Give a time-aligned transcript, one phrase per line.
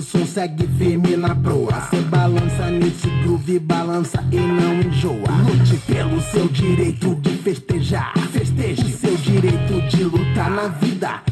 [0.00, 1.88] som segue firme na proa.
[1.90, 5.32] Cê balança nesse groove, balança e não enjoa.
[5.44, 8.12] Lute pelo seu direito de festejar.
[8.30, 11.31] Festeje seu direito de lutar na vida.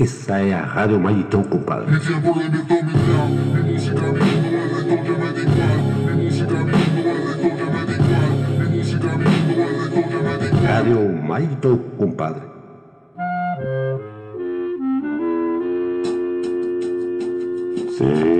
[0.00, 1.92] Esa es a Radio Magitón, compadre.
[1.92, 2.56] Mi tiempo de mi
[10.64, 11.00] Radio
[11.98, 12.40] compadre.
[17.98, 18.39] Sí.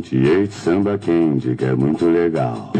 [0.00, 2.72] Sente este samba quente que é muito legal.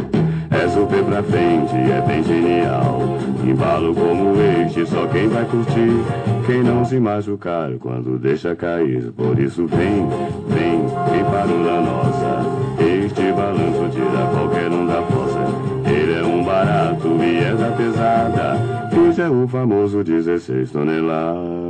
[0.50, 3.19] É super pra frente, é bem genial.
[3.44, 6.03] Embalo como este, só quem vai curtir.
[6.47, 9.12] Quem não se machucar quando deixa cair.
[9.12, 10.08] Por isso vem,
[10.48, 12.82] vem, vem para o da nossa.
[12.82, 15.91] Este balanço tira qualquer um da fossa.
[15.91, 18.56] Ele é um barato e é da pesada.
[19.10, 21.69] Isso é o famoso 16 toneladas.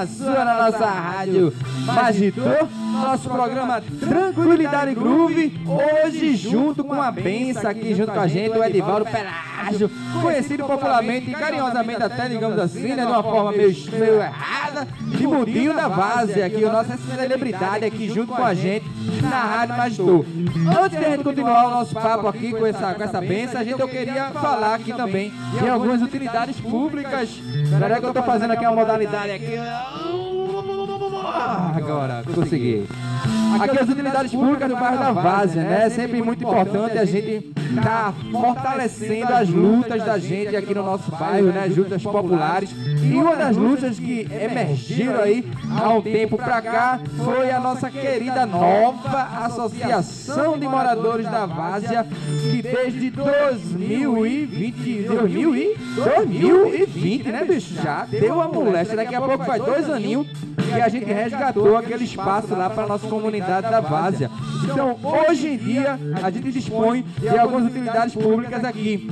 [0.00, 1.52] Na sua, na nossa rádio
[1.84, 8.56] Magitor, nosso programa Tranquilidade Groove, hoje junto com a benção aqui junto com a gente,
[8.56, 9.90] o Edivaldo Pelágio,
[10.22, 15.26] conhecido popularmente e carinhosamente até, digamos assim, né, de uma forma meio, meio errada, de
[15.26, 18.86] Mudinho da Várzea, aqui, o nosso celebridade aqui junto com a gente
[19.22, 20.24] na Rádio Magitor.
[20.82, 23.64] Antes de a gente continuar o nosso papo aqui com essa, com essa benção, a
[23.64, 27.28] gente eu queria falar aqui também de algumas utilidades públicas.
[27.78, 29.56] Será que eu tô fazendo aqui uma modalidade aqui?
[31.22, 32.86] Ah, Agora, consegui.
[33.60, 35.86] Aqui as utilidades públicas do bairro da Várzea, né?
[35.86, 41.10] É sempre muito importante a gente estar fortalecendo as lutas da gente aqui no nosso
[41.10, 41.64] bairro, né?
[41.66, 42.70] As lutas populares.
[43.02, 47.90] E uma das lutas que emergiram aí há um tempo pra cá foi a nossa
[47.90, 52.06] querida nova Associação de Moradores da Várzea,
[52.50, 57.74] que desde 2020, 2000 e 2020, né, bicho?
[57.82, 58.96] Já deu a moléstia.
[58.96, 60.26] Daqui a pouco faz dois aninhos
[60.72, 64.30] que a gente resgatou aquele espaço lá para nossa comunidade da Várzea.
[64.64, 69.06] Então, hoje em dia, a gente dispõe de algumas utilidades públicas aqui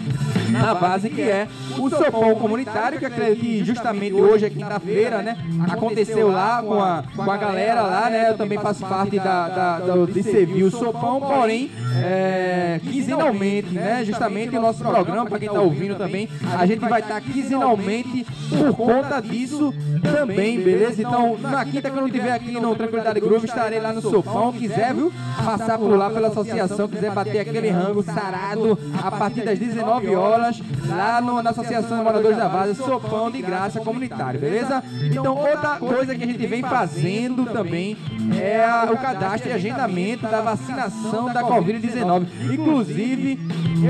[0.50, 1.46] na base, que é
[1.78, 5.36] o sopão comunitário, que acredito que justamente hoje é quinta-feira, né?
[5.70, 8.30] Aconteceu lá com a, com a galera lá, né?
[8.30, 11.70] Eu também faço parte da, da, do, de servir o sopão, porém,
[12.02, 14.04] é, quinzenalmente, né?
[14.04, 16.28] Justamente o nosso programa, para quem está ouvindo também,
[16.58, 21.00] a gente vai estar quinzenalmente por conta disso também, beleza?
[21.00, 24.52] Então, na quinta que eu não estiver aqui no Tranquilidade Groove, estarei lá no Sopão.
[24.52, 25.12] Quiser, viu?
[25.44, 30.37] Passar por lá pela associação, quiser bater aquele rango sarado a partir das 19 horas,
[30.86, 34.82] lá no- na Associação de Moradores da Vaza, Sopão de Graça Comunitário, beleza?
[35.02, 37.96] Então, outra coisa que a gente vem fazendo também
[38.40, 42.26] é o cadastro e agendamento da vacinação da Covid-19.
[42.52, 43.38] Inclusive,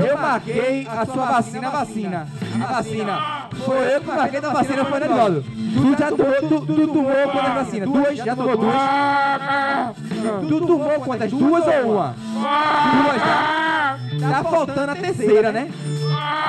[0.07, 2.27] eu marquei a sua vacina, a vacina.
[2.61, 3.19] A vacina.
[3.65, 5.43] Foi eu que marquei da vacina, foi né, Eduardo?
[5.43, 7.89] Tu já tomou, tu, tu tomou quantas vacinas?
[7.89, 8.17] Duas?
[8.17, 8.75] Já tomou duas?
[10.47, 11.31] Tu tomou quantas?
[11.31, 12.15] Duas ou uma?
[12.33, 13.97] Duas já.
[14.29, 15.69] Tá faltando a terceira, né?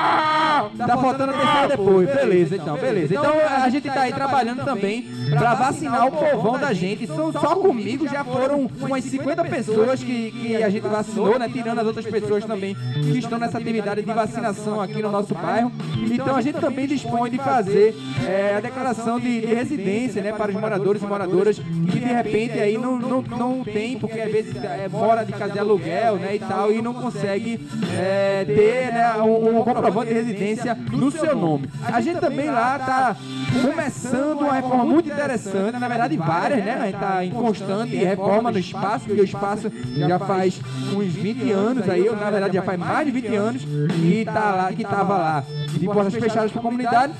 [0.03, 0.40] Ah!
[0.69, 2.09] Tá faltando a terceira depois.
[2.13, 3.15] Beleza, então, beleza.
[3.15, 7.07] Então a gente tá aí trabalhando também pra vacinar o povão da gente.
[7.07, 11.49] São só comigo já foram umas 50 pessoas que, que a gente vacinou, né?
[11.51, 15.71] Tirando as outras pessoas também que estão nessa atividade de vacinação aqui no nosso bairro.
[16.11, 17.95] Então a gente também dispõe de fazer
[18.27, 20.31] é, a declaração de, de residência, né?
[20.33, 24.31] Para os moradores e moradoras que de repente aí não, não, não tem, porque às
[24.31, 26.35] vezes é, mora de casa de aluguel, né?
[26.35, 27.59] E tal, e não consegue
[27.97, 30.50] é, ter né, um, um comprovante de residência
[30.91, 31.69] no seu nome.
[31.83, 33.15] A gente também lá tá
[33.61, 36.73] começando uma reforma muito interessante, na verdade várias, né?
[36.73, 40.59] A gente está em constante reforma no espaço, porque o espaço já faz
[40.93, 43.61] uns 20 anos aí, ou na verdade já faz mais de 20 anos,
[44.03, 47.13] e tá lá, que estava lá de portas fechadas para a comunidade.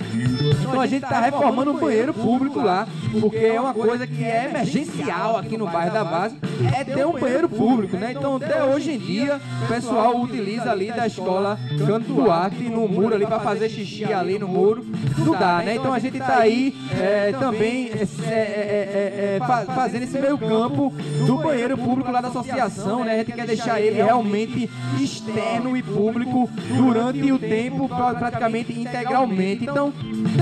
[0.62, 2.88] Então a gente está reformando um banheiro público lá,
[3.20, 6.36] porque é uma coisa que é emergencial aqui no bairro da Base,
[6.78, 8.14] é ter um banheiro público, né?
[8.16, 13.16] Então até hoje em dia o pessoal utiliza ali da escola Canto Duarte no muro
[13.16, 14.86] ali para fazer xixi ali no muro,
[15.18, 15.76] não dá, né?
[15.76, 17.92] Então a gente está aí é, também
[18.28, 20.94] é, é, fa fazendo esse meio campo
[21.26, 23.14] do banheiro público lá da associação, né?
[23.14, 29.64] A gente quer deixar ele realmente externo e público durante o tempo praticamente integralmente.
[29.64, 29.94] Então,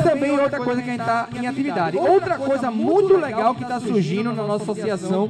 [0.03, 1.97] também outra coisa que a gente está em atividade.
[1.97, 5.29] Outra coisa muito legal que está surgindo na nossa associação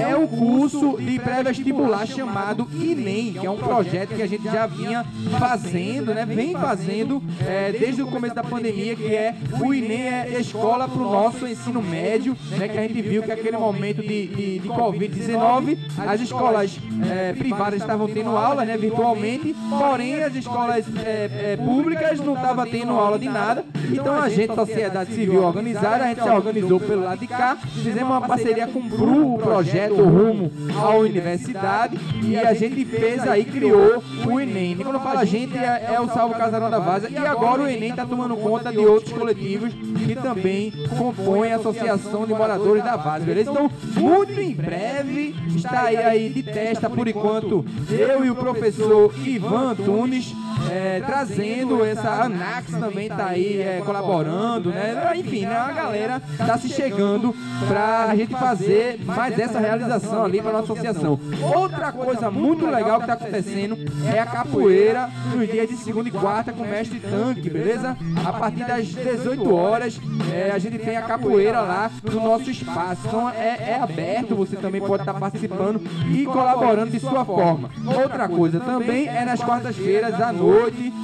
[0.00, 4.66] é o curso de pré-vestibular chamado INEM, que é um projeto que a gente já
[4.66, 5.04] vinha
[5.38, 6.24] fazendo, né?
[6.24, 11.02] Vem fazendo é, desde o começo da pandemia, que é o INEM é escola para
[11.02, 12.68] o nosso ensino médio, né?
[12.68, 16.78] Que a gente viu que aquele momento de, de, de Covid-19, as escolas
[17.10, 18.76] é, privadas estavam tendo aula, né?
[18.76, 23.64] Virtualmente, porém as escolas é, é públicas não estavam tendo aula de nada.
[23.98, 28.10] Então a gente, sociedade civil organizada, a gente se organizou pelo lado de cá, fizemos
[28.10, 33.44] uma parceria com o PRU, o projeto Rumo à Universidade, e a gente fez aí,
[33.44, 34.72] criou o Enem.
[34.72, 37.68] E quando fala a gente, é, é o Salvo Casarão da Vaza, e agora o
[37.68, 42.96] Enem está tomando conta de outros coletivos que também compõem a Associação de Moradores da
[42.96, 43.50] Vaza, beleza?
[43.50, 49.12] Então, muito em breve, está aí, aí de testa, por enquanto, eu e o professor
[49.24, 50.34] Ivan Tunes,
[50.70, 55.12] é, trazendo essa Anax também tá aí é, colaborando, né?
[55.16, 55.56] Enfim, né?
[55.56, 57.34] A galera tá se chegando
[57.68, 61.18] pra gente fazer mais essa realização ali pra nossa associação.
[61.54, 63.76] Outra coisa muito legal que tá acontecendo
[64.12, 67.96] é a capoeira nos dias de segunda e quarta com o mestre Tanque, beleza?
[68.24, 70.00] A partir das 18 horas
[70.32, 73.02] é, a gente tem a capoeira lá no nosso espaço.
[73.06, 75.80] Então é, é aberto, você também pode estar tá participando
[76.10, 77.70] e colaborando de sua forma.
[77.86, 80.55] Outra coisa também é nas quartas-feiras à noite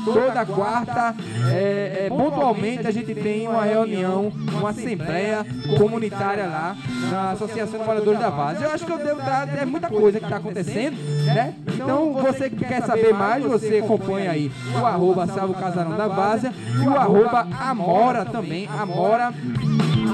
[0.05, 1.15] toda quarta,
[1.51, 5.47] é, é, pontualmente a gente tem uma reunião, uma assembleia
[5.79, 6.77] comunitária lá
[7.11, 8.61] na Associação de Moradores da Vaz.
[8.61, 11.55] Eu acho que eu devo dar, é muita coisa que está acontecendo, né?
[11.75, 16.53] Então você que quer saber mais, você acompanha aí o arroba Salvo Casarão da Várzea
[16.83, 19.33] e o arroba Amora também, Amora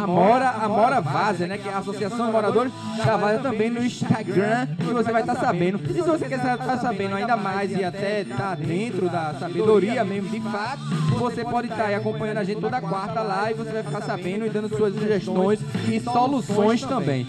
[0.04, 1.58] Amora, Amora Vaza, né?
[1.58, 2.72] Que é a Associação de Moradores
[3.04, 5.80] da Vaza também no Instagram, que você vai estar tá sabendo.
[5.88, 9.34] E se você quer estar tá sabendo ainda mais e até estar tá dentro da
[9.38, 10.82] sabedoria mesmo, de fato,
[11.18, 14.02] você pode estar tá aí acompanhando a gente toda quarta lá e você vai ficar
[14.02, 17.26] sabendo e dando suas sugestões e soluções também.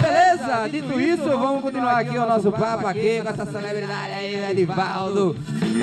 [0.00, 0.68] Beleza?
[0.70, 5.36] Dito isso, vamos continuar aqui o nosso papo aqui com essa celebridade aí, Edivaldo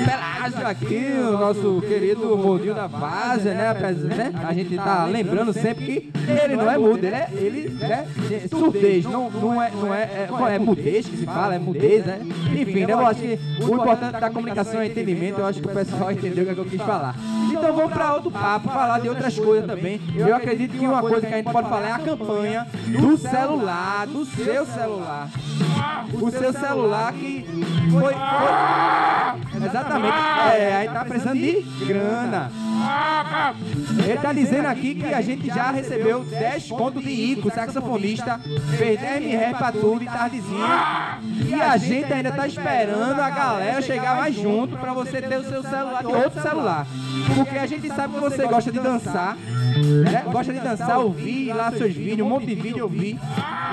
[0.04, 3.74] Pelágio aqui, o nosso querido Mordinho da Vaza, né?
[4.14, 4.32] né?
[4.46, 9.04] A gente tá lembrando sempre que ele não é mudo, ele é, ele é surdez,
[9.04, 12.20] não, não, é, não é, é, é mudez que se fala, é mudez, né?
[12.52, 12.92] Enfim, né?
[12.92, 16.44] Eu acho que o importante da comunicação é entendimento, eu acho que o pessoal entendeu
[16.44, 17.14] o que eu quis falar.
[17.50, 20.00] Então vamos para outro papo, falar de outras coisas também.
[20.14, 24.06] Eu acredito que uma coisa que a gente pode falar é a campanha do celular,
[24.06, 25.30] do seu celular.
[26.20, 27.46] O seu celular que
[27.90, 28.14] foi.
[28.14, 30.18] foi exatamente.
[30.56, 32.50] É, aí tá precisando de grana.
[34.04, 38.40] Ele tá dizendo aqui que a gente já recebeu 10 pontos de Ico, saxofonista,
[38.76, 40.66] fez 10 mil pra tudo e tardezinho.
[41.48, 45.44] E a gente ainda tá esperando a galera chegar mais junto pra você ter o
[45.44, 46.86] seu celular outro celular.
[47.34, 49.36] Porque a gente sabe que você gosta de dançar,
[49.78, 50.24] né?
[50.30, 53.18] Gosta de dançar, ouvir lá seus vídeos, um monte de vídeo ouvir.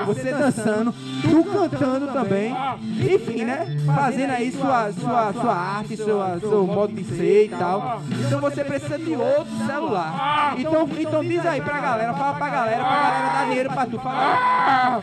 [0.06, 0.92] Você dançando,
[1.22, 2.54] tu cantando também.
[2.82, 3.66] Enfim, né?
[3.86, 8.02] Fazendo aí sua, sua, sua arte, sua, seu modo de ser e tal.
[8.26, 10.54] Então você precisa de outro celular.
[10.58, 13.98] Então, então diz aí pra galera, fala pra galera, pra galera dar dinheiro pra tu.
[13.98, 15.02] Fala.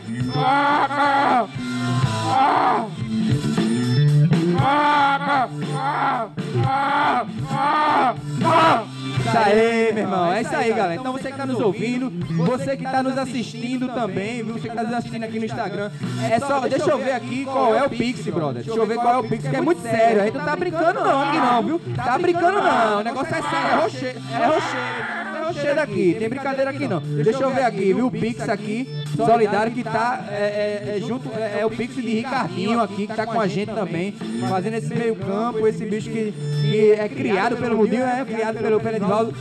[9.20, 10.32] Isso aí, meu irmão.
[10.32, 11.00] É isso aí, galera.
[11.00, 12.10] Então você que está nos ouvindo,
[12.44, 14.54] você que está nos assistindo também, viu?
[14.54, 15.90] Você que está nos assistindo aqui no Instagram.
[16.30, 18.62] É só, deixa eu ver aqui qual é o Pix, brother.
[18.62, 20.22] Deixa eu ver qual é o Pix, que é muito sério.
[20.22, 21.80] Aí tu tá brincando não aqui não, viu?
[21.96, 23.00] Tá brincando não.
[23.00, 24.20] O negócio é sério, é rochedo.
[24.32, 27.00] É rochedo cheio aqui, tem brincadeira aqui não.
[27.00, 28.06] Deixa eu ver aqui, viu?
[28.06, 32.02] O Pix aqui, solidário, que tá é, é, é junto, é, é, o Pix de
[32.02, 34.12] Ricardinho aqui, que tá com a gente também,
[34.48, 38.80] fazendo esse meio campo, esse bicho que, que é criado pelo Mudinho, é criado pelo,
[38.90, 39.34] Edvaldo,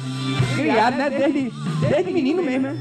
[0.56, 1.10] criado, né?
[1.10, 1.52] Desde,
[1.90, 2.76] desde menino mesmo, né?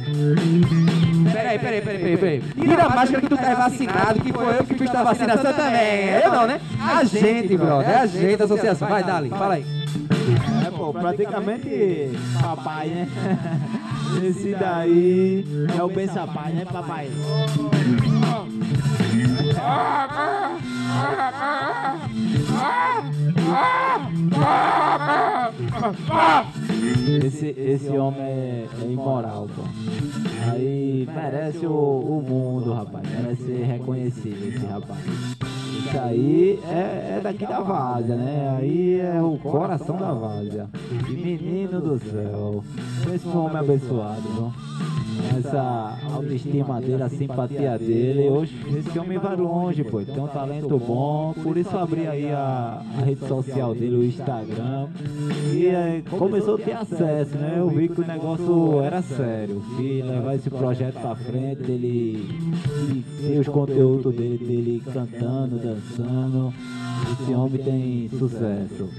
[1.32, 2.42] Peraí, peraí, peraí, peraí, peraí.
[2.60, 6.08] Tira a máscara que tu tá vacinado, que foi eu que fiz a vacinação também.
[6.24, 6.60] Eu não, né?
[6.80, 8.88] A gente, brother, é a gente, a associação.
[8.88, 9.66] Vai, Dali, fala aí.
[10.94, 13.08] É, praticamente papai, né?
[14.24, 15.44] Esse daí
[15.76, 17.10] é o Bença Pai, né, papai?
[27.24, 29.62] Esse, esse homem é, é imoral, pô.
[30.50, 33.06] Aí merece o, o mundo, rapaz.
[33.10, 35.57] Merece ser reconhecido esse rapaz.
[35.68, 38.56] Isso aí é, é daqui da várzea, né?
[38.58, 40.68] Aí é o coração da várzea.
[41.08, 42.64] E menino do céu.
[43.12, 44.52] Esse homem abençoado, viu?
[45.38, 48.28] Essa autoestima dele, a simpatia dele.
[48.28, 50.00] Hoje, esse homem vai longe, pô.
[50.00, 51.34] Tem um talento bom.
[51.42, 54.88] Por isso abri aí a, a rede social dele, o Instagram.
[55.52, 57.56] E é, começou a ter acesso, né?
[57.58, 59.62] Eu vi que o negócio era sério.
[59.76, 62.28] Que levar esse projeto pra frente, ele
[63.20, 66.54] ter os conteúdos dele, dele cantando, dançando.
[67.12, 68.90] Esse homem tem sucesso.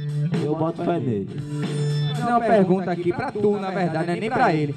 [0.44, 1.30] Eu boto fé nele.
[2.16, 4.75] Fazer uma pergunta aqui pra tu, na verdade, não é nem pra ele.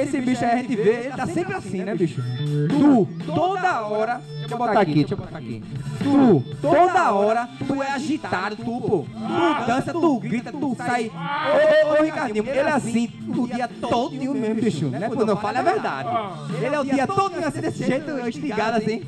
[0.00, 2.22] Esse bicho aí a gente vê, ele tá sempre assim, né, bicho?
[2.68, 4.20] Tu, toda hora.
[4.38, 5.62] Deixa eu botar aqui, deixa eu botar aqui.
[5.98, 9.04] Tu, toda hora, tu é agitado, tu, pô.
[9.04, 11.10] Tu dança, tu grita, tu sai.
[11.10, 14.86] Ô, ô, ô, Ricardinho, ele é assim o dia todo mesmo, bicho.
[14.86, 15.08] Né?
[15.08, 16.08] Quando eu falo é verdade.
[16.62, 19.02] Ele é o dia todo assim, desse jeito, estigado assim.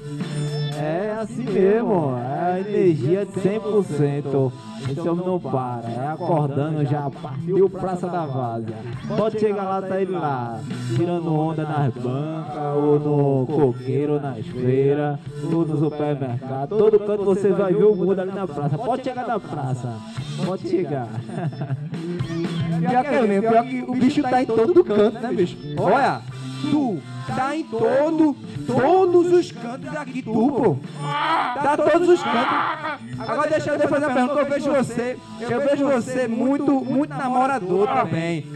[0.76, 4.52] É assim mesmo, é a energia de 100%.
[4.90, 8.76] Esse homem não para, é acordando já, partiu Praça da Várzea.
[9.16, 10.60] Pode chegar lá, tá ele lá,
[10.94, 16.68] tirando onda nas bancas, ou no coqueiro, nas feiras, ou no supermercado.
[16.76, 18.76] Todo canto você vai ver o mundo ali na praça.
[18.76, 19.96] Pode chegar na praça,
[20.44, 21.08] pode chegar.
[22.80, 25.56] Pior que é mesmo, pior que o bicho tá em todo canto, né, bicho?
[25.78, 26.20] Olha,
[26.70, 30.76] tu tá em todo, todos os cantos aqui, tu, pô.
[31.00, 33.18] Tá todos os cantos.
[33.18, 37.86] Agora deixa eu fazer uma pergunta, eu vejo você, eu vejo você muito, muito namorador
[37.88, 38.46] também.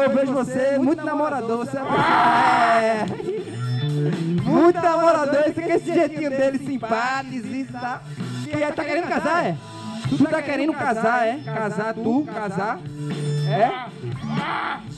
[0.00, 3.06] Eu vejo você muito namorador, você é...
[4.42, 8.02] Muito namorador, esse, esse jeitinho dele simpático, isso, tá?
[8.44, 9.56] Que é, tá querendo casar, é?
[10.08, 11.38] Tu tá querendo casar, é?
[11.44, 12.78] Casar, tu, casar?
[13.48, 13.88] É?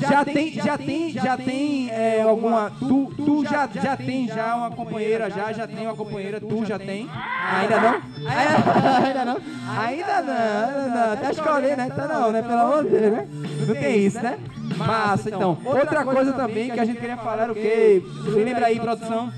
[0.00, 2.70] Já tem, já tem, já tem é, alguma.
[2.79, 6.79] Tu, tu já, já tem já uma companheira, já, já tem uma companheira, tu já
[6.79, 7.09] tem?
[7.11, 7.94] Ainda não?
[8.31, 9.37] É, ainda não?
[9.79, 11.90] Ainda não, Tá escolhendo, né?
[11.90, 12.42] Tá não, né?
[12.42, 13.29] Pelo amor de Deus, né?
[13.66, 14.38] Não tem isso, né?
[14.76, 15.59] Massa, então.
[15.64, 18.03] Outra coisa também que a gente queria falar era o quê?
[18.26, 19.31] Lembra aí, produção?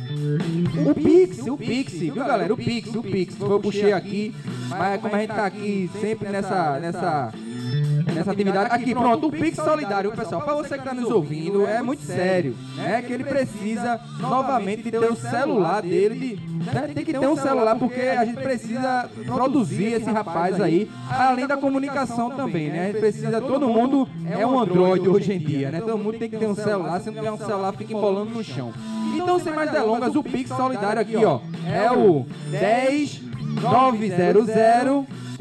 [0.86, 2.52] O Pix, o Pix, viu galera?
[2.52, 3.40] O Pix, o Pix.
[3.40, 4.34] Eu puxei aqui,
[4.68, 7.32] mas como a gente tá aqui sempre nessa, nessa,
[8.06, 8.70] nessa atividade.
[8.72, 12.56] Aqui, pronto, o Pix Solidário, pessoal, para você que tá nos ouvindo, é muito sério,
[12.76, 13.02] né?
[13.02, 16.90] Que ele precisa novamente ter o celular dele, de, né?
[16.94, 21.56] tem que ter um celular porque a gente precisa produzir esse rapaz aí, além da
[21.56, 22.82] comunicação também, né?
[22.82, 25.80] A gente precisa, todo mundo é um Android hoje em dia, né?
[25.80, 28.44] Todo mundo tem que ter um celular, se não tiver um celular, fica embolando no
[28.44, 28.72] chão.
[29.14, 33.22] Então, sem mais delongas, o Pix Solidário aqui, ó, é o 10
[33.60, 34.46] 900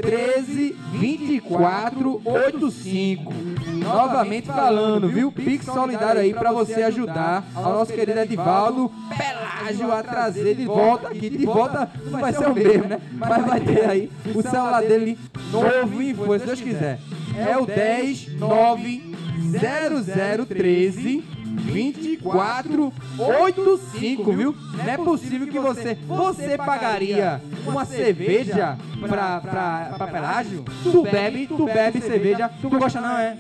[0.02, 3.34] 13 24 85.
[3.78, 5.32] Novamente falando, viu?
[5.32, 11.10] Pix solidário aí pra você ajudar ao nosso querido Edivaldo Pelágio a trazer de volta
[11.10, 11.30] aqui.
[11.30, 13.00] De volta não vai ser o mesmo, né?
[13.14, 15.18] Mas vai ter aí o celular dele
[15.52, 17.00] novo e foi, se Deus quiser.
[17.38, 19.16] É o 10 9
[19.60, 24.56] 0013 2485, viu?
[24.74, 25.98] Não é possível que você.
[26.08, 30.66] Você pagaria uma cerveja pra, pra, pra Pelágio?
[30.84, 32.50] Tu bebe, tu bebe cerveja.
[32.62, 33.38] Tu gosta não, é?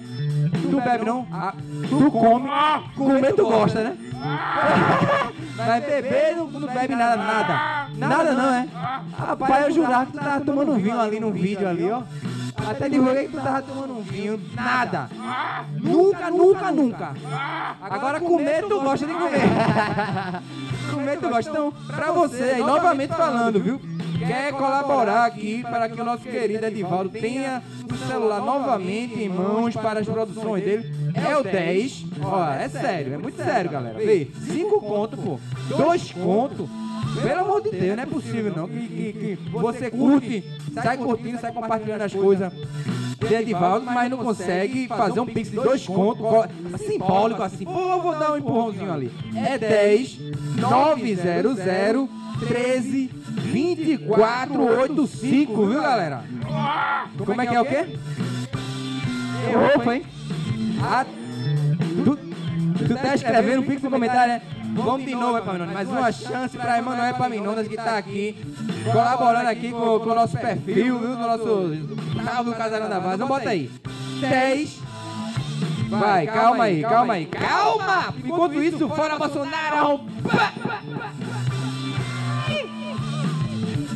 [0.51, 1.27] Tu bebe não?
[1.31, 1.53] Ah,
[1.89, 2.49] tu come.
[2.95, 3.97] Comer tu gosta, né?
[5.57, 7.87] Mas beber não, não bebe nada, nada.
[7.95, 8.67] Nada não, é?
[9.17, 12.03] Rapaz, eu jurava que tu tava tomando vinho ali no vídeo ali, ó.
[12.69, 14.39] Até divulguei que tu tava tomando um vinho.
[14.55, 15.09] Nada.
[15.79, 17.13] Nunca, nunca, nunca.
[17.81, 19.41] Agora comer tu gosta de comer.
[20.91, 21.49] comer tu gosta.
[21.49, 23.81] Então, pra você aí, novamente falando, viu?
[24.19, 29.75] Quer colaborar aqui para que o nosso querido Edivaldo tenha o celular novamente em mãos
[29.75, 30.93] para as produções dele?
[31.15, 32.05] É o 10.
[32.23, 33.97] Ó, é sério, é muito sério, galera.
[33.97, 35.39] Vê, 5 conto, pô.
[35.75, 36.69] 2 conto.
[37.21, 38.67] Pelo amor de Deus, não é possível não.
[38.67, 40.43] Que, que, que você curte,
[40.73, 42.51] sai curtindo, sai compartilhando as coisas
[43.27, 46.25] de Edivaldo, mas não consegue fazer um pix de dois contos,
[46.79, 47.65] simbólico assim.
[47.65, 49.11] Pô, vou dar um empurrãozinho ali.
[49.35, 50.19] É 10
[50.57, 52.09] 900
[52.47, 53.09] 13
[53.51, 56.23] 2485, viu galera?
[57.17, 57.85] Como é que é o quê?
[59.83, 60.05] Foi?
[60.81, 61.20] Ah, tu,
[62.87, 64.41] tu tá escrevendo pix no comentário, né?
[64.73, 65.73] Vamos de novo, Epaminondas.
[65.73, 68.35] Mais uma chance para Emanuel Epaminondas que está aqui,
[68.91, 71.15] colaborando aqui com, com, o nosso perfil, viu?
[71.15, 71.77] Do nosso
[72.23, 73.15] salve do Casarão da Vaza.
[73.15, 73.69] Então bota aí.
[74.21, 74.91] 10
[75.91, 77.25] Vai, calma aí, calma aí.
[77.25, 78.13] Calma!
[78.23, 79.99] Enquanto isso, fora Bolsonaro!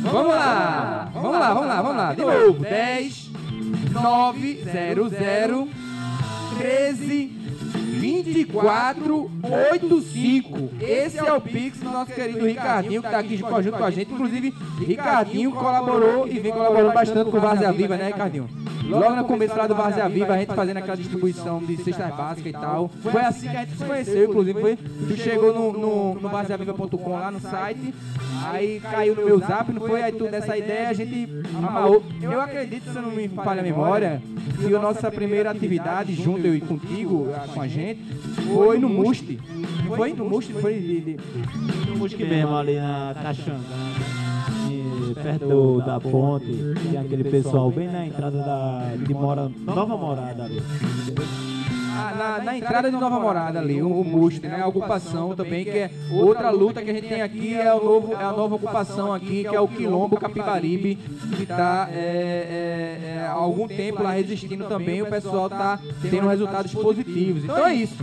[0.02, 2.14] Vamos lá, vamos lá, vamos lá, vamos lá.
[2.14, 3.30] De novo, 10,
[3.90, 5.68] 9, 0, 0,
[6.58, 7.45] 13,
[7.98, 9.30] 24,
[9.72, 10.70] 8, 5.
[10.80, 14.12] Esse é o Pix do nosso querido Ricardinho, que tá aqui junto com a gente.
[14.12, 18.48] Inclusive, Ricardinho colaborou e vem colaborando bastante com o Várzea Viva, né, Ricardinho?
[18.88, 22.46] Logo no começo lá do Várzea Viva, a gente fazendo aquela distribuição de cestas básicas
[22.46, 22.88] e tal.
[23.02, 24.60] Foi assim que a gente se conheceu, inclusive.
[24.60, 27.94] Foi, tu chegou no, no, no varzeaviva.com lá no site,
[28.44, 30.02] aí caiu no meu zap, não foi?
[30.02, 32.02] Aí tu dessa ideia, a gente amarrou.
[32.22, 34.22] Eu acredito, se não me falha a memória,
[34.56, 38.02] que a nossa primeira atividade, junto eu e contigo, com a gente,
[38.54, 39.38] foi no Muste.
[39.96, 40.52] Foi no Muste?
[40.52, 41.16] Foi
[41.88, 43.60] No Musque mesmo, ali na Caxanga,
[45.14, 46.46] perto do- da ponte,
[46.90, 50.62] tem aquele pessoal bem na entrada da, de mora, nova morada ali.
[51.98, 54.60] Ah, na, na entrada de Nova Morada ali, o, o Muste, né?
[54.60, 58.12] A ocupação também, que é outra luta que a gente tem aqui, é, o novo,
[58.12, 60.96] é a nova ocupação aqui, que é o Quilombo Capibaribe,
[61.34, 61.88] que está
[63.26, 67.44] há algum tempo lá resistindo também, o pessoal está tendo resultados positivos.
[67.44, 67.96] Então é isso.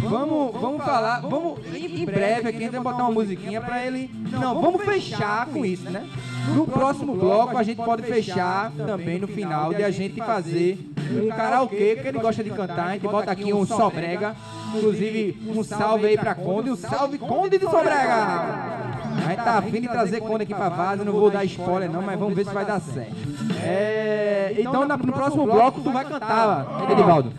[0.00, 4.08] Vamos, vamos falar, vamos, em, breve aqui a gente vai botar uma musiquinha pra ele.
[4.30, 6.06] Não, vamos fechar com isso, né?
[6.48, 10.78] No próximo bloco a gente pode fechar também no final de a gente fazer
[11.12, 12.88] um karaokê que ele gosta de cantar.
[12.88, 14.34] A gente bota aqui um Sobrega.
[14.74, 16.70] Inclusive, um salve aí pra Conde.
[16.70, 18.80] Um salve, Conde de Sobrega!
[19.12, 21.04] A gente tá afim de trazer Conde aqui pra vaza.
[21.04, 23.14] Não vou dar spoiler, não, mas vamos ver se vai dar certo.
[23.62, 27.32] É, então, no próximo bloco, tu vai cantar, Edivaldo.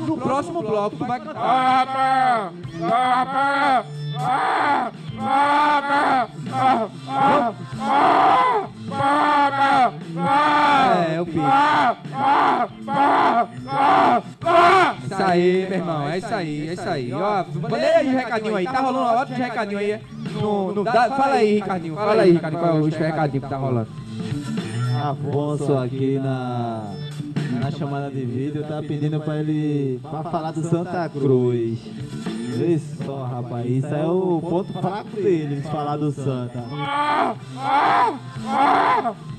[0.00, 2.52] No próximo bloco, tu vai cantar.
[11.12, 11.40] É, o pico.
[15.04, 17.12] Isso aí, meu irmão, é isso aí, é isso aí.
[17.12, 17.44] Ó,
[17.96, 20.00] aí o recadinho aí, tá rolando uma hora de recadinho aí.
[20.32, 23.56] No, no- dá- fala aí, Ricardinho, fala aí, Ricardinho, qual é o recadinho que tá
[23.56, 23.88] rolando.
[25.02, 26.92] Afonso aqui na,
[27.60, 31.78] na chamada de vídeo tá pedindo pra ele pra falar do Santa Cruz.
[32.56, 36.64] Vê só, rapaz, isso é o ponto fraco dele, falar do Santa.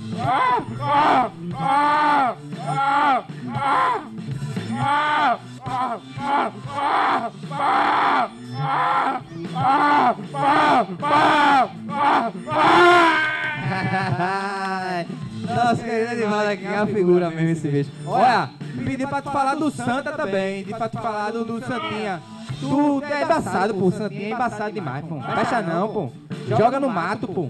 [15.56, 17.92] Nossa, querido Edivaldo aqui é uma figura mesmo esse bicho.
[18.06, 18.50] Olha,
[18.84, 22.22] pedi pra tu falar do Santa também, de pra tu falar do, do Santinha.
[22.60, 25.20] Tu é embaçado, pô, Santinha é embaçado demais, pô.
[25.22, 26.10] Fecha não, pô.
[26.48, 27.50] Joga no mato, pô.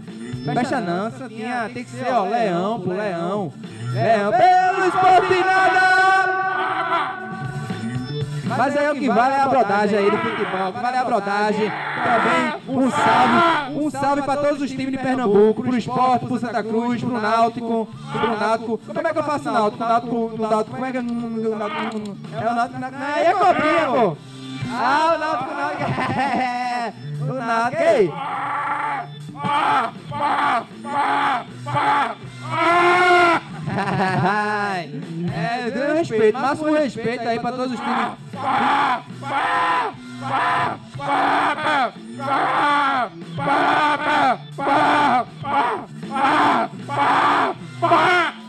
[0.54, 3.54] Fecha não, Santinha tem que ser, ó, leão, pô, leão.
[3.94, 5.96] Leão, pelo esporte nada!
[8.48, 11.00] Mas aí o que vale é a brodagem aí do futebol, o que vale é
[11.00, 11.72] a brodagem.
[12.06, 16.64] Também um salve, um salve pra todos os times de Pernambuco, pro esporte, pro Santa
[16.64, 18.78] Cruz, pro Náutico, pro Náutico.
[18.86, 19.84] Como é que eu faço Náutico?
[19.84, 21.02] Náutico, Náutico, como é que é?
[21.02, 22.86] É o Náutico,
[23.18, 24.18] é cobrinha, pô.
[24.72, 28.12] Ah, o Náutico, o Náutico, é, o Náutico, ei.
[35.34, 38.16] É, deu respeito, máximo respeito aí pra todos os times.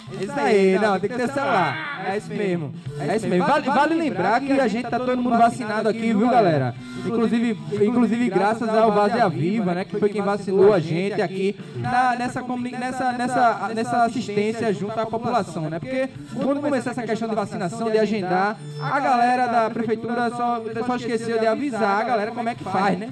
[0.09, 2.05] É Isso aí, não, tem que ter celular.
[2.09, 2.73] É isso mesmo.
[3.01, 3.45] É isso mesmo.
[3.47, 6.75] Vale, vale lembrar que a gente tá todo mundo vacinado aqui, viu, galera?
[7.05, 9.85] Inclusive, inclusive graças ao Vazia Viva, né?
[9.85, 14.99] Que foi quem vacinou a gente aqui na, nessa, comuni- nessa, nessa, nessa assistência junto
[14.99, 15.79] à população, né?
[15.81, 20.97] Porque quando começou essa questão de vacinação, de agendar, a galera da prefeitura só, só
[20.97, 23.11] esqueceu de avisar a galera como é que faz, né?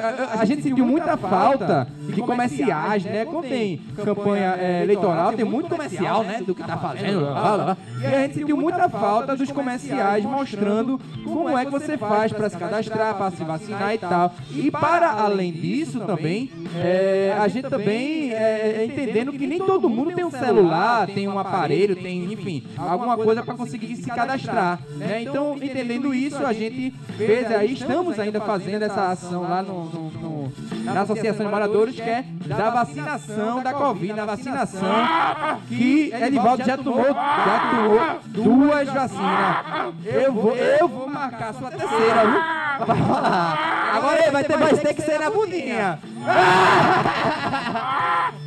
[0.00, 3.24] A, a gente sentiu muita falta de comerciais, né?
[3.24, 6.42] Quando tem campanha é, eleitoral, tem muito comercial, né?
[6.44, 7.22] Do que tá fazendo.
[7.22, 7.76] lá, lá, lá.
[8.00, 12.48] E a gente sentiu muita falta dos comerciais mostrando como é que você faz para
[12.50, 14.34] se cadastrar, para se vacinar e tal.
[14.50, 19.88] E para além disso também, é, a gente também é, é entendendo que nem todo
[19.88, 24.78] mundo tem um celular, tem um aparelho, tem, enfim, alguma coisa para conseguir se cadastrar.
[24.96, 25.22] Né?
[25.22, 30.10] Então, entendendo isso, a gente fez aí, estamos ainda fazendo essa ação lá no, no-
[30.10, 30.52] no-
[30.92, 34.88] na Associação de Moradores, que é da vacinação da Covid, na vacinação
[35.68, 38.00] que Edivaldo já tomou, já tomou
[38.44, 39.56] duas vacinas.
[40.04, 42.40] Eu vou, eu vou marcar sua terceira, viu?
[43.94, 45.98] Agora vai ter, vai ter que ser na bundinha.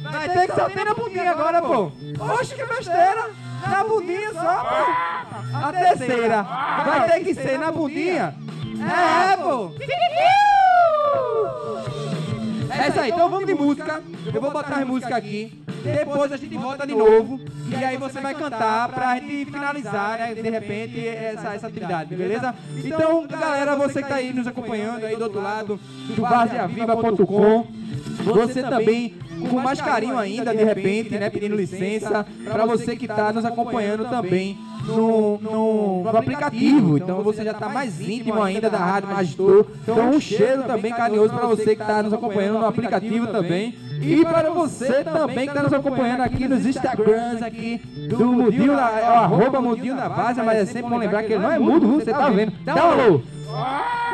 [0.10, 1.92] Vai ter que ser na bundinha agora, pô.
[2.40, 3.30] Oxe, que besteira.
[3.68, 5.58] Na bundinha só, pô.
[5.58, 8.34] A terceira vai ter que ser na bundinha.
[8.80, 9.72] É, pô.
[12.80, 14.02] É isso aí, então vamos de música.
[14.34, 15.62] Eu vou botar as músicas aqui.
[15.84, 17.40] Depois a gente volta de novo.
[17.70, 20.34] E aí você vai cantar pra gente finalizar, né?
[20.36, 22.54] De repente, essa, essa atividade, beleza?
[22.84, 25.80] Então, galera, você que tá aí nos acompanhando aí do outro lado
[26.16, 26.22] do.
[28.34, 29.16] Você também,
[29.50, 31.30] com mais carinho ainda, de repente, né?
[31.30, 32.26] Pedindo licença.
[32.44, 36.98] Pra você que tá nos acompanhando também no, no, no aplicativo.
[36.98, 39.66] Então você já está mais íntimo ainda da Rádio Magistor.
[39.84, 43.76] Então um cheiro também carinhoso para você que está nos acompanhando no aplicativo também.
[44.02, 47.78] E para você também que está nos acompanhando aqui nos Instagrams aqui
[48.10, 51.44] do Mudinho da, é arroba Mudinho da Vaza, mas é sempre bom lembrar que ele
[51.44, 52.54] não é mudo, você tá vendo.
[52.64, 53.22] Dá um alô!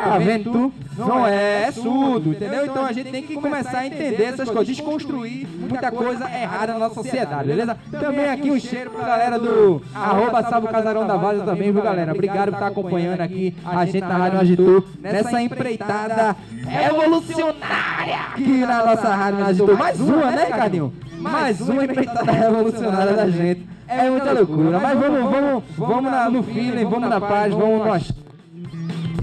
[0.03, 0.73] Tá vendo tu?
[0.97, 2.65] Não é, é surdo, entendeu?
[2.65, 6.79] Então a gente tem que começar a entender essas coisas, desconstruir muita coisa errada na
[6.79, 7.77] nossa sociedade, beleza?
[7.91, 12.13] Também aqui um cheiro pra galera do arroba Salvo Casarão da Vaza também, viu galera?
[12.13, 16.35] Obrigado por estar acompanhando aqui a gente na Rádio Agitou nessa empreitada
[16.67, 19.77] revolucionária aqui na nossa Rádio Agitou.
[19.77, 20.93] Mais uma, né, Ricardinho?
[21.19, 23.67] Mais uma empreitada revolucionária da gente.
[23.87, 28.11] É muita loucura, mas vamos, vamos, vamos na, no feeling, vamos na paz, vamos nós.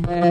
[0.08, 0.30] É,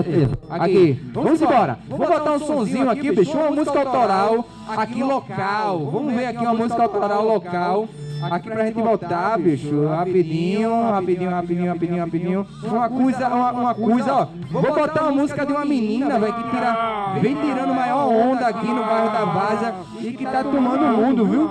[0.50, 1.80] aqui, vamos embora.
[1.88, 5.90] Vou botar um sonzinho aqui, bicho, uma música autoral aqui local.
[5.92, 7.88] Vamos ver aqui uma música autoral local.
[8.21, 9.88] Aqui pra gente voltar, bicho.
[9.88, 12.47] Rapidinho, rapidinho, rapidinho, rapidinho, rapidinho.
[12.63, 14.27] Uma coisa, uma, uma coisa, ó.
[14.51, 18.67] Vou botar uma música de uma menina, velho, que tira, vem tirando maior onda aqui
[18.67, 21.49] no bairro da Várzea e que tá tomando o mundo, viu?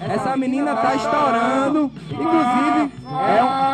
[0.00, 1.90] Essa menina tá estourando.
[2.10, 2.92] Inclusive,
[3.36, 3.64] é um.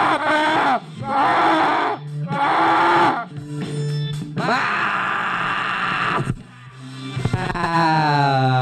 [7.74, 8.53] Wow.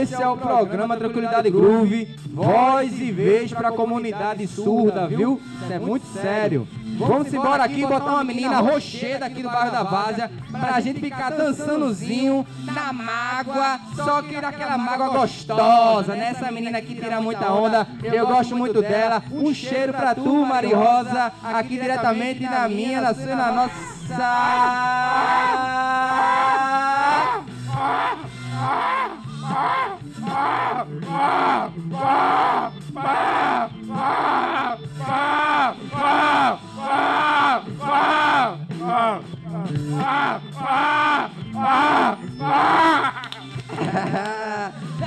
[0.00, 5.40] Esse é o programa Tranquilidade Groove, voz e vez pra comunidade surda, viu?
[5.62, 6.68] Isso é muito sério.
[6.98, 11.30] Vamos embora aqui botar uma menina rocheda aqui do bairro da Várzea pra gente ficar
[11.30, 16.30] dançandozinho na mágoa, só que naquela mágoa gostosa, né?
[16.30, 19.22] Essa menina aqui tira muita onda, eu gosto muito dela.
[19.30, 23.96] Um cheiro pra tu, Mari Rosa, aqui diretamente na minha, na sua, na nossa.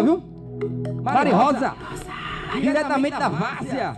[0.00, 1.02] Segura, viu?
[1.02, 1.74] Mari Rosa,
[2.60, 3.96] diretamente da Várzea.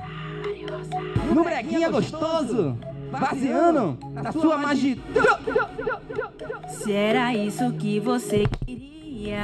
[1.32, 2.76] No breguinha gostoso,
[3.10, 4.96] vaziano, na sua magia.
[6.68, 9.38] Se era isso que você queria,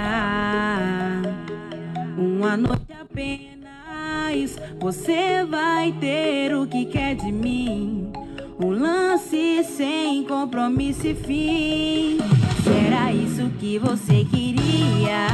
[2.17, 8.13] uma noite apenas, você vai ter o que quer de mim.
[8.61, 12.19] Um lance sem compromisso e fim.
[12.63, 15.29] Se era isso que você queria,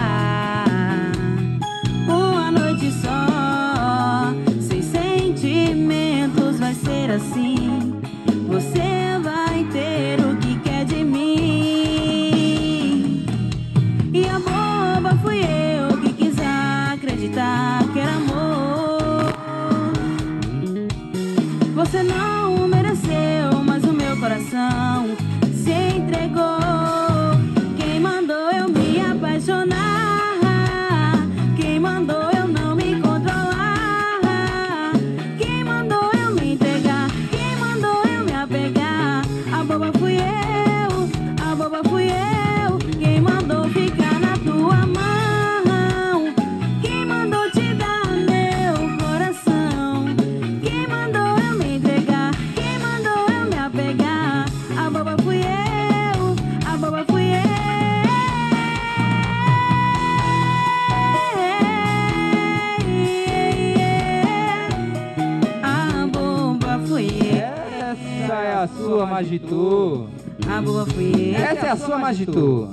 [68.64, 70.08] a sua, Magitu.
[70.48, 71.44] A boa fui eu.
[71.44, 72.68] Essa é a sua, Magitu.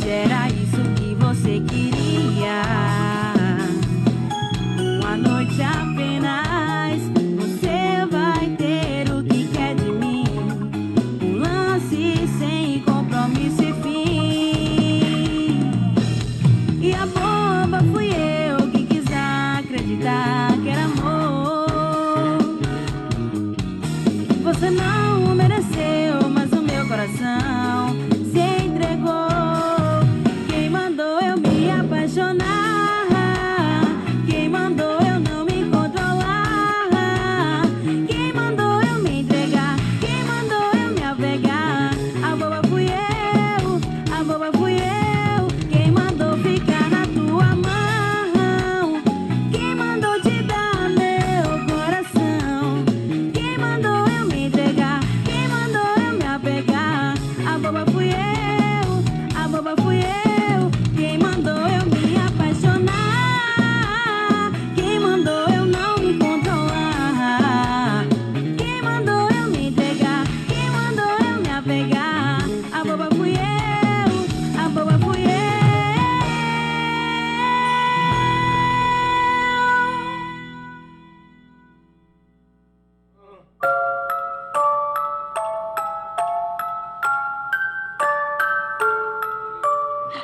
[0.00, 2.62] Se era isso que você queria,
[5.00, 5.83] uma noite apenas,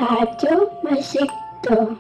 [0.02, 1.28] I Radio Musik
[1.62, 1.99] Tour.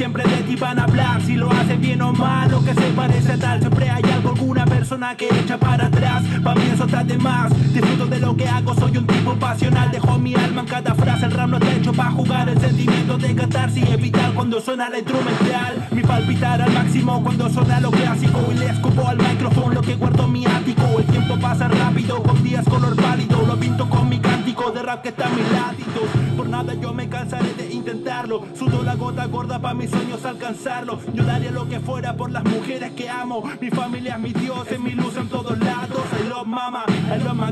[0.00, 1.20] Siempre de ti van a hablar.
[1.20, 3.60] Si lo haces bien o mal, lo que se parece a tal.
[3.60, 6.24] Siempre hay algo, alguna persona que echa para atrás.
[6.42, 7.52] Pa' mí eso está de más.
[7.74, 9.90] Disfruto de lo que hago, soy un tipo pasional.
[9.90, 11.26] Dejo mi alma en cada frase.
[11.26, 12.48] El rap no está hecho para jugar.
[12.48, 15.86] El sentimiento de cantar sí es vital cuando suena la instrumental.
[15.90, 18.40] Mi palpitar al máximo cuando suena lo clásico.
[18.52, 20.98] Y le escupo al micrófono lo que guardo en mi ático.
[20.98, 23.42] El tiempo pasa rápido, con días color pálido.
[23.46, 26.08] Lo pinto con mi cántico de rap que está a mis latidos.
[26.38, 28.42] Por nada yo me cansaré de intentarlo.
[28.54, 31.00] Sudo la gota gorda para mis sueños alcanzarlo.
[31.14, 33.42] Yo daría lo que fuera por las mujeres que amo.
[33.60, 36.02] Mi familia es mi Dios, es mi luz en todos lados.
[36.20, 37.50] I love mama, I love my.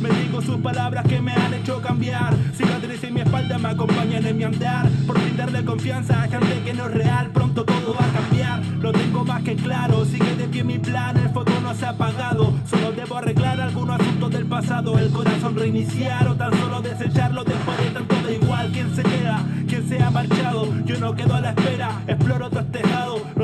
[0.00, 2.34] Me digo sus palabras que me han hecho cambiar.
[2.54, 4.88] Cicatrices en mi espalda me acompañan en mi andar.
[5.06, 7.30] Por brindarle confianza a gente que no es real.
[7.32, 8.64] Pronto todo va a cambiar.
[8.80, 10.04] Lo tengo más que claro.
[10.04, 12.52] Sigue de pie mi plan, el fuego no se ha apagado.
[12.68, 14.98] Solo debo arreglar algunos asuntos del pasado.
[14.98, 16.80] El corazón reiniciar o tan solo
[21.00, 22.02] No quedo a la espera.
[22.06, 23.35] Exploro otros tejados.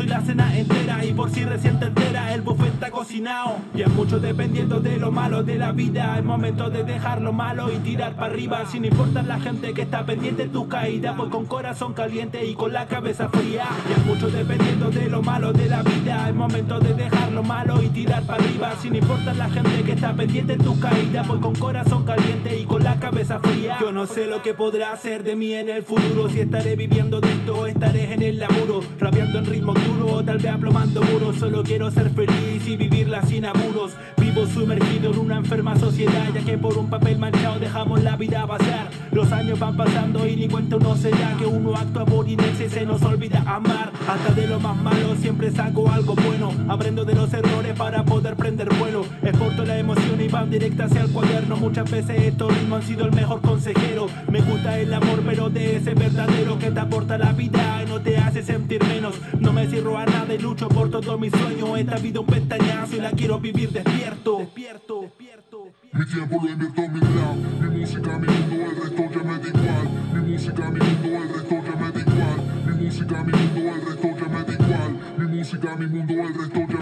[0.00, 1.04] Soy la cena entera.
[1.04, 3.58] Y por si recién te entera, el buffet está cocinado.
[3.74, 6.16] Y es mucho dependiendo de lo malo de la vida.
[6.18, 8.64] Es momento de dejar lo malo y tirar para arriba.
[8.64, 11.14] Sin importar la gente que está pendiente de tus caídas.
[11.18, 13.66] Pues con corazón caliente y con la cabeza fría.
[13.90, 16.30] Y es mucho dependiendo de lo malo de la vida.
[16.30, 18.72] Es momento de dejar lo malo y tirar para arriba.
[18.80, 21.26] Sin importar la gente que está pendiente de tus caídas.
[21.26, 23.76] Pues con corazón caliente y con la cabeza fría.
[23.82, 26.30] Yo no sé lo que podrá hacer de mí en el futuro.
[26.30, 28.80] Si estaré viviendo de esto, estaré en el laburo.
[28.98, 31.36] Rapeando en ritmo duro, o tal vez aplomando muros.
[31.36, 33.92] Solo quiero ser feliz y vivirla sin apuros.
[34.16, 36.28] Vivo sumergido en una enferma sociedad.
[36.34, 38.88] Ya que por un papel manchado dejamos la vida pasar.
[39.12, 42.66] Los años van pasando y ni cuenta uno se da que uno actúa por inercia
[42.66, 43.92] y se nos olvida amar.
[44.08, 46.52] Hasta de lo más malo siempre saco algo bueno.
[46.68, 49.04] Aprendo de los errores para poder prender vuelo.
[49.22, 51.56] Exporto la emoción y van directa hacia el cuaderno.
[51.56, 54.06] Muchas veces estos ritmos han sido el mejor consejero.
[54.30, 58.00] Me gusta el amor, pero de ese verdadero que te aporta la vida y no
[58.00, 59.14] te hace sentir menos.
[59.38, 61.78] No me cierro a nada y lucho por todos mis sueños.
[61.78, 64.38] Esta vida un pestañazo y la quiero vivir despierto.
[64.38, 65.68] Despierto, despierto.
[65.92, 69.38] Mi tiempo lo invierto en mi rap, mi música, mi mundo, el resto ya me
[69.38, 69.88] da igual.
[70.12, 72.40] Mi música, mi mundo, el resto ya me da igual.
[72.66, 74.92] Mi música, mi mundo, el resto ya me da igual.
[75.18, 76.79] Mi música, mi mundo, el resto ya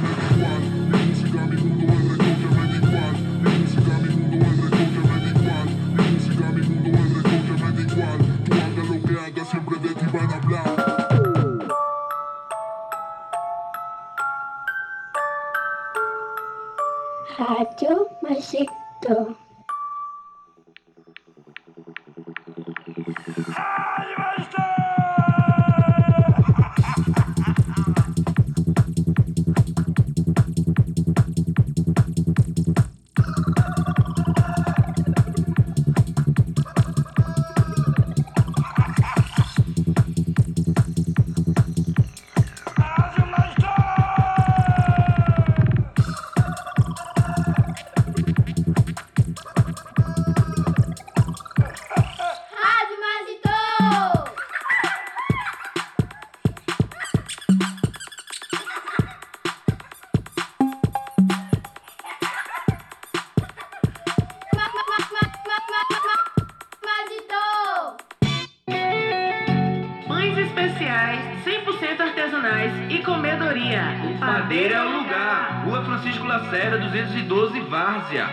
[72.99, 73.83] e comedoria.
[74.05, 75.65] O Padeiro é o lugar.
[75.65, 78.27] Rua Francisco Lacerda, 212, Várzea.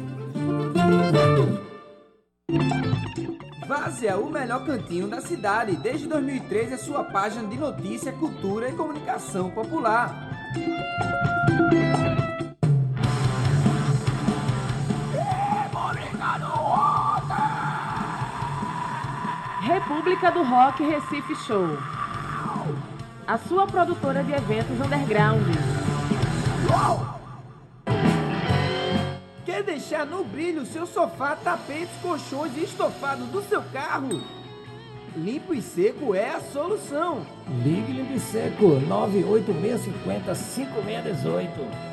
[3.68, 5.76] Várzea, o melhor cantinho da cidade.
[5.76, 10.10] Desde 2013 é sua página de notícia, cultura e comunicação popular.
[19.60, 21.68] República do Rock Recife Show.
[23.26, 25.44] A sua produtora de eventos underground.
[29.62, 34.22] Deixar no brilho seu sofá, tapetes, colchões e estofado do seu carro?
[35.16, 37.26] Limpo e Seco é a solução.
[37.62, 41.88] Ligue Limpo e Seco 98650 5618.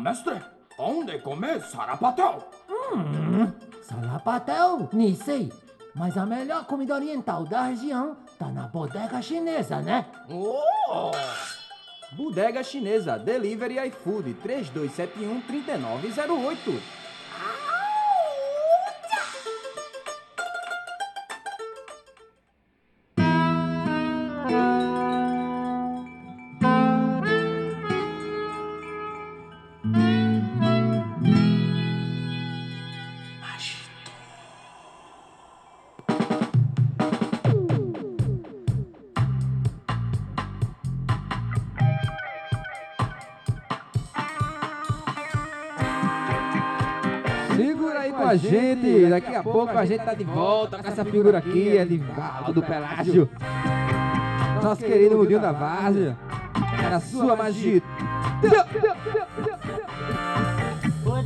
[0.00, 0.42] Mestre,
[0.78, 2.48] onde comer sarapatel?
[2.70, 3.52] Hum,
[3.82, 5.52] Salapatel, nem sei.
[5.94, 10.06] Mas a melhor comida oriental da região tá na bodega chinesa, né?
[10.30, 11.12] Oh!
[12.12, 16.99] Bodega Chinesa, Delivery iFood 3271 3908.
[48.30, 52.52] A gente, daqui a pouco a gente tá de volta com essa figura aqui, Edivaldo
[52.52, 53.28] do Pelágio.
[54.62, 56.16] Nosso querido Mudinho da Várzea.
[56.84, 57.82] É na sua magia.
[61.04, 61.22] Ô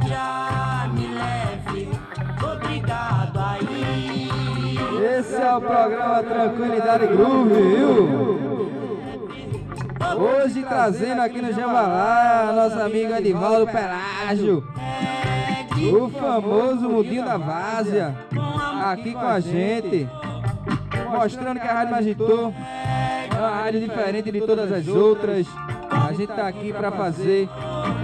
[0.00, 1.88] Me leve,
[2.40, 4.28] obrigado aí.
[5.18, 8.38] Esse é o programa Tranquilidade Groove, viu?
[10.16, 14.64] Hoje trazendo aqui no Jambalá nosso amigo Edivaldo Pelágio.
[15.92, 18.14] O famoso Mudinho da Várzea.
[18.84, 20.08] Aqui com a gente.
[21.10, 22.52] Mostrando que a Rádio Magitor
[23.30, 25.46] é uma rádio diferente de todas as outras.
[25.90, 27.48] A gente tá aqui para fazer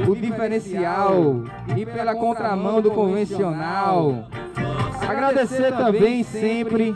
[0.09, 1.43] o diferencial
[1.77, 4.25] e pela contramão do convencional.
[5.09, 6.95] Agradecer também sempre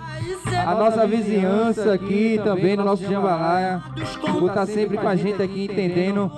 [0.67, 3.83] a nossa vizinhança aqui também no nosso Jambalaya,
[4.39, 6.31] por estar sempre com a gente aqui entendendo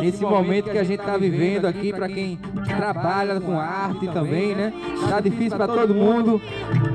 [0.00, 4.72] nesse momento que a gente está vivendo aqui, para quem trabalha com arte também, né?
[5.08, 6.40] Tá difícil para todo mundo.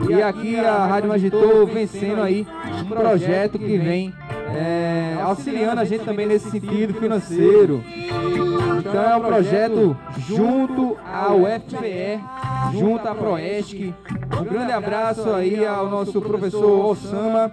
[0.10, 2.48] E aqui a Rádio Magitou vencendo aí
[2.82, 4.14] um projeto que vem
[4.56, 7.84] é, auxiliando a gente também nesse sentido financeiro.
[8.78, 12.22] Então é um projeto junto ao FPE,
[12.74, 13.94] junto à Proesc.
[14.40, 17.52] Um grande abraço aí ao nosso professor Osama,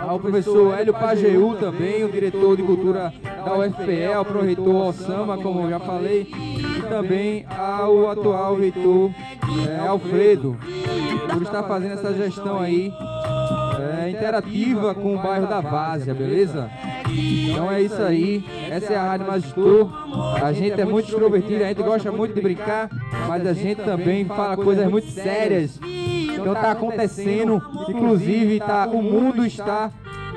[0.00, 3.12] ao professor Hélio Pajeú também, o diretor de cultura
[3.44, 9.10] da UFPE, ao pró-reitor Osama, como eu já falei, e também ao atual reitor
[9.68, 10.56] é, Alfredo,
[11.32, 12.92] por estar fazendo essa gestão aí
[14.02, 16.70] é, interativa com o bairro da Várzea, beleza?
[17.16, 19.88] Então é isso aí, essa é a Rádio Magistor.
[20.42, 22.90] A gente é muito extrovertido, a gente gosta muito de brincar,
[23.28, 25.78] mas a gente também fala coisas muito sérias.
[25.82, 29.90] Então tá acontecendo, inclusive tá, o mundo está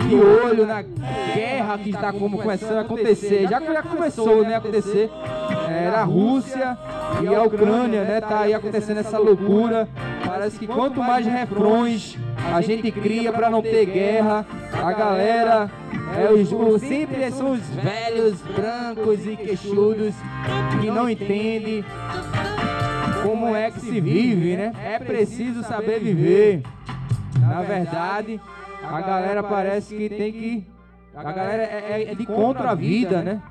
[0.05, 3.47] de olho na guerra que está como começando a acontecer.
[3.49, 5.09] Já, já começou né, a acontecer.
[5.69, 6.77] É, a Rússia
[7.21, 8.21] e a Ucrânia, né?
[8.21, 9.87] Tá aí acontecendo essa loucura.
[10.25, 12.17] Parece que quanto mais refrões
[12.53, 15.69] a gente cria para não ter guerra, a galera
[16.15, 20.13] é, os, sempre são os velhos, brancos e queixudos
[20.79, 21.83] que não entendem
[23.23, 24.73] como é que se vive, né?
[24.83, 26.63] É preciso saber viver.
[27.39, 28.39] Na verdade,
[28.83, 30.67] a galera parece que tem que.
[31.15, 33.41] A galera é, é de contra a vida, né?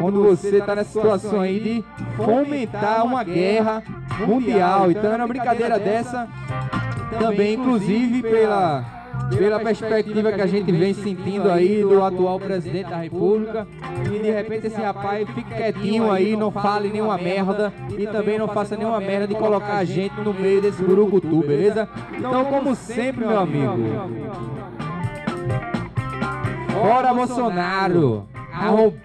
[0.00, 1.84] Quando você está nessa situação aí de
[2.16, 3.82] fomentar uma guerra
[4.26, 4.90] mundial.
[4.90, 6.28] Então, é uma brincadeira dessa
[7.18, 8.99] também, inclusive pela
[9.36, 13.66] pela perspectiva que a gente vem sentindo aí do atual presidente da República.
[14.06, 18.48] E de repente esse rapaz fique quietinho aí, não fale nenhuma merda e também não
[18.48, 21.88] faça nenhuma merda de colocar a gente no meio desse burucutu, beleza?
[22.16, 23.78] Então, como sempre, meu amigo.
[26.72, 28.26] Fora Bolsonaro!
[28.52, 28.96] Arroba.